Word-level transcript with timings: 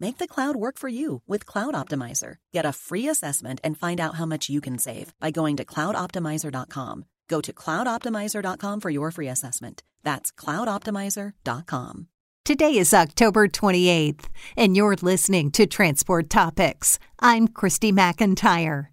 Make 0.00 0.18
the 0.18 0.26
cloud 0.28 0.56
work 0.56 0.78
for 0.78 0.88
you 0.88 1.22
with 1.26 1.46
Cloud 1.46 1.74
Optimizer. 1.74 2.36
Get 2.52 2.66
a 2.66 2.72
free 2.72 3.08
assessment 3.08 3.60
and 3.62 3.78
find 3.78 4.00
out 4.00 4.14
how 4.16 4.26
much 4.26 4.48
you 4.48 4.60
can 4.60 4.78
save 4.78 5.12
by 5.20 5.30
going 5.30 5.56
to 5.56 5.64
cloudoptimizer.com. 5.64 7.04
Go 7.28 7.40
to 7.40 7.52
cloudoptimizer.com 7.52 8.80
for 8.80 8.90
your 8.90 9.10
free 9.10 9.28
assessment. 9.28 9.82
That's 10.02 10.32
cloudoptimizer.com. 10.32 12.08
Today 12.44 12.76
is 12.76 12.92
October 12.92 13.48
28th, 13.48 14.26
and 14.54 14.76
you're 14.76 14.96
listening 15.00 15.50
to 15.52 15.66
Transport 15.66 16.28
Topics. 16.28 16.98
I'm 17.18 17.48
Christy 17.48 17.90
McIntyre. 17.90 18.88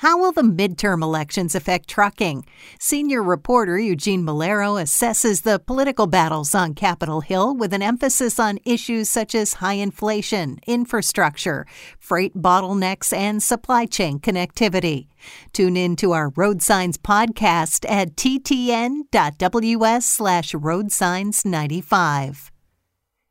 How 0.00 0.16
will 0.16 0.32
the 0.32 0.40
midterm 0.40 1.02
elections 1.02 1.54
affect 1.54 1.86
trucking? 1.86 2.46
Senior 2.78 3.22
reporter 3.22 3.78
Eugene 3.78 4.24
Mulero 4.24 4.80
assesses 4.80 5.42
the 5.42 5.58
political 5.58 6.06
battles 6.06 6.54
on 6.54 6.72
Capitol 6.72 7.20
Hill 7.20 7.54
with 7.54 7.74
an 7.74 7.82
emphasis 7.82 8.40
on 8.40 8.60
issues 8.64 9.10
such 9.10 9.34
as 9.34 9.60
high 9.60 9.74
inflation, 9.74 10.58
infrastructure, 10.66 11.66
freight 11.98 12.34
bottlenecks, 12.34 13.14
and 13.14 13.42
supply 13.42 13.84
chain 13.84 14.18
connectivity. 14.18 15.08
Tune 15.52 15.76
in 15.76 15.96
to 15.96 16.12
our 16.12 16.30
Road 16.30 16.62
Signs 16.62 16.96
podcast 16.96 17.84
at 17.86 18.16
ttn.ws 18.16 20.06
slash 20.06 20.52
roadsigns95. 20.52 22.50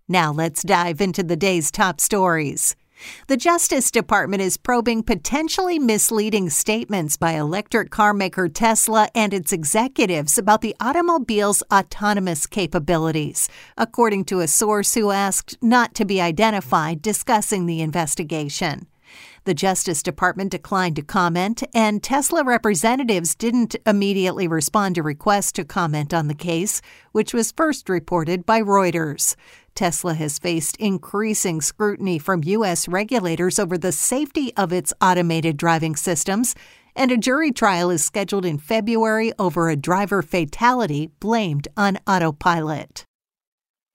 Now 0.07 0.31
let's 0.31 0.61
dive 0.61 1.01
into 1.01 1.23
the 1.23 1.35
day's 1.35 1.71
top 1.71 1.99
stories. 1.99 2.75
The 3.27 3.37
Justice 3.37 3.91
Department 3.91 4.41
is 4.41 4.57
probing 4.57 5.03
potentially 5.03 5.79
misleading 5.79 6.49
statements 6.49 7.17
by 7.17 7.33
electric 7.33 7.91
car 7.91 8.13
maker 8.13 8.49
Tesla 8.49 9.09
and 9.15 9.33
its 9.33 9.53
executives 9.53 10.37
about 10.37 10.61
the 10.61 10.75
automobile's 10.79 11.63
autonomous 11.71 12.45
capabilities, 12.45 13.49
according 13.77 14.25
to 14.25 14.41
a 14.41 14.47
source 14.47 14.93
who 14.93 15.11
asked 15.11 15.57
not 15.61 15.93
to 15.95 16.05
be 16.05 16.21
identified 16.21 17.01
discussing 17.01 17.65
the 17.65 17.81
investigation. 17.81 18.87
The 19.45 19.53
Justice 19.53 20.03
Department 20.03 20.51
declined 20.51 20.95
to 20.97 21.01
comment, 21.01 21.63
and 21.73 22.03
Tesla 22.03 22.43
representatives 22.43 23.35
didn't 23.35 23.75
immediately 23.85 24.47
respond 24.47 24.95
to 24.95 25.03
requests 25.03 25.51
to 25.53 25.65
comment 25.65 26.13
on 26.13 26.27
the 26.27 26.33
case, 26.33 26.81
which 27.11 27.33
was 27.33 27.51
first 27.51 27.89
reported 27.89 28.45
by 28.45 28.61
Reuters. 28.61 29.35
Tesla 29.75 30.13
has 30.13 30.39
faced 30.39 30.75
increasing 30.77 31.61
scrutiny 31.61 32.19
from 32.19 32.43
U.S. 32.43 32.87
regulators 32.87 33.57
over 33.57 33.77
the 33.77 33.93
safety 33.93 34.53
of 34.57 34.73
its 34.73 34.93
automated 35.01 35.55
driving 35.55 35.95
systems, 35.95 36.53
and 36.95 37.11
a 37.11 37.17
jury 37.17 37.51
trial 37.51 37.89
is 37.89 38.03
scheduled 38.03 38.45
in 38.45 38.57
February 38.57 39.31
over 39.39 39.69
a 39.69 39.77
driver 39.77 40.21
fatality 40.21 41.11
blamed 41.19 41.67
on 41.77 41.97
autopilot. 42.05 43.05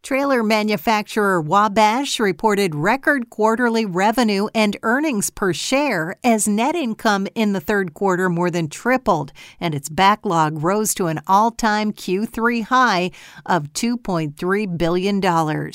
Trailer 0.04 0.42
manufacturer 0.42 1.40
Wabash 1.40 2.20
reported 2.20 2.74
record 2.74 3.30
quarterly 3.30 3.86
revenue 3.86 4.48
and 4.54 4.76
earnings 4.82 5.30
per 5.30 5.54
share 5.54 6.16
as 6.22 6.46
net 6.46 6.74
income 6.74 7.26
in 7.34 7.54
the 7.54 7.60
third 7.60 7.94
quarter 7.94 8.28
more 8.28 8.50
than 8.50 8.68
tripled 8.68 9.32
and 9.58 9.74
its 9.74 9.88
backlog 9.88 10.62
rose 10.62 10.92
to 10.96 11.06
an 11.06 11.22
all 11.26 11.50
time 11.50 11.90
Q3 11.90 12.64
high 12.64 13.12
of 13.46 13.72
$2.3 13.72 14.76
billion. 14.76 15.72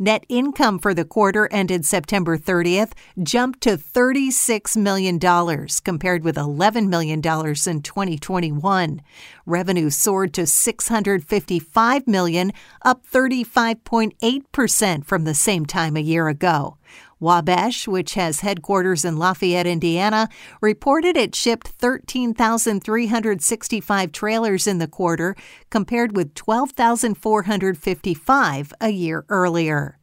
Net 0.00 0.24
income 0.28 0.80
for 0.80 0.92
the 0.92 1.04
quarter 1.04 1.48
ended 1.52 1.86
September 1.86 2.36
30th 2.36 2.92
jumped 3.22 3.60
to 3.60 3.76
$36 3.76 4.76
million 4.76 5.20
compared 5.84 6.24
with 6.24 6.34
$11 6.34 6.88
million 6.88 7.18
in 7.18 7.22
2021. 7.82 9.02
Revenue 9.46 9.90
soared 9.90 10.34
to 10.34 10.46
655 10.46 12.06
million, 12.06 12.52
up 12.82 13.04
35.8% 13.74 15.04
from 15.04 15.24
the 15.24 15.34
same 15.34 15.66
time 15.66 15.96
a 15.96 16.00
year 16.00 16.28
ago. 16.28 16.76
Wabash, 17.20 17.88
which 17.88 18.14
has 18.14 18.40
headquarters 18.40 19.04
in 19.04 19.16
Lafayette, 19.16 19.66
Indiana, 19.66 20.28
reported 20.60 21.16
it 21.16 21.34
shipped 21.34 21.66
13,365 21.68 24.12
trailers 24.12 24.68
in 24.68 24.78
the 24.78 24.86
quarter, 24.86 25.34
compared 25.68 26.16
with 26.16 26.32
12,455 26.34 28.72
a 28.80 28.90
year 28.90 29.24
earlier. 29.28 29.98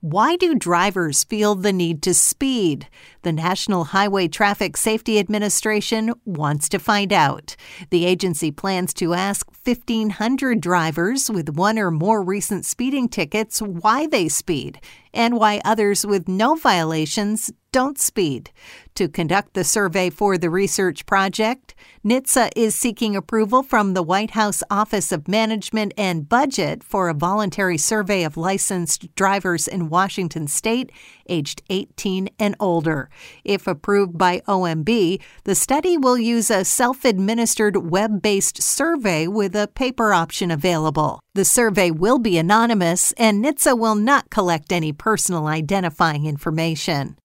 Why 0.00 0.36
do 0.36 0.54
drivers 0.54 1.24
feel 1.24 1.56
the 1.56 1.72
need 1.72 2.02
to 2.02 2.14
speed? 2.14 2.86
The 3.22 3.32
National 3.32 3.84
Highway 3.84 4.28
Traffic 4.28 4.76
Safety 4.76 5.18
Administration 5.18 6.12
wants 6.24 6.68
to 6.68 6.78
find 6.78 7.12
out. 7.12 7.56
The 7.90 8.06
agency 8.06 8.52
plans 8.52 8.94
to 8.94 9.14
ask 9.14 9.46
1,500 9.64 10.60
drivers 10.60 11.28
with 11.28 11.56
one 11.56 11.78
or 11.78 11.90
more 11.90 12.22
recent 12.22 12.64
speeding 12.64 13.08
tickets 13.08 13.60
why 13.60 14.06
they 14.06 14.28
speed 14.28 14.80
and 15.12 15.36
why 15.36 15.60
others 15.64 16.06
with 16.06 16.28
no 16.28 16.54
violations 16.54 17.50
don't 17.72 17.98
speed. 17.98 18.50
To 18.94 19.08
conduct 19.08 19.54
the 19.54 19.64
survey 19.64 20.10
for 20.10 20.38
the 20.38 20.50
research 20.50 21.04
project, 21.06 21.74
NHTSA 22.04 22.50
is 22.56 22.74
seeking 22.74 23.14
approval 23.14 23.62
from 23.62 23.94
the 23.94 24.02
White 24.02 24.30
House 24.30 24.62
Office 24.70 25.12
of 25.12 25.28
Management 25.28 25.92
and 25.98 26.28
Budget 26.28 26.82
for 26.82 27.08
a 27.08 27.14
voluntary 27.14 27.78
survey 27.78 28.24
of 28.24 28.36
licensed 28.36 29.14
drivers 29.14 29.68
in 29.68 29.90
Washington 29.90 30.48
state 30.48 30.90
aged 31.28 31.62
18 31.68 32.30
and 32.38 32.56
older. 32.58 33.07
If 33.44 33.66
approved 33.66 34.16
by 34.18 34.40
OMB, 34.48 35.20
the 35.44 35.54
study 35.54 35.96
will 35.96 36.18
use 36.18 36.50
a 36.50 36.64
self 36.64 37.04
administered 37.04 37.90
web 37.90 38.22
based 38.22 38.62
survey 38.62 39.26
with 39.26 39.54
a 39.56 39.68
paper 39.68 40.12
option 40.12 40.50
available. 40.50 41.20
The 41.34 41.44
survey 41.44 41.90
will 41.90 42.18
be 42.18 42.38
anonymous, 42.38 43.12
and 43.12 43.44
NHTSA 43.44 43.78
will 43.78 43.94
not 43.94 44.30
collect 44.30 44.72
any 44.72 44.92
personal 44.92 45.46
identifying 45.46 46.26
information. 46.26 47.16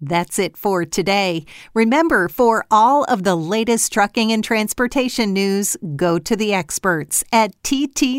That's 0.00 0.38
it 0.38 0.56
for 0.56 0.84
today. 0.84 1.46
Remember, 1.72 2.28
for 2.28 2.66
all 2.70 3.04
of 3.04 3.24
the 3.24 3.34
latest 3.34 3.92
trucking 3.92 4.30
and 4.30 4.44
transportation 4.44 5.32
news, 5.32 5.76
go 5.96 6.18
to 6.18 6.36
the 6.36 6.52
experts 6.52 7.24
at 7.32 7.54
ttnews.com. 7.62 8.18